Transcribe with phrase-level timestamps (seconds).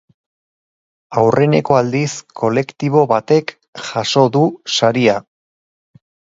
[1.21, 2.09] Aurreneko aldiz
[2.43, 3.55] kolektibo batek
[3.91, 4.45] jaso du
[4.81, 5.23] saria.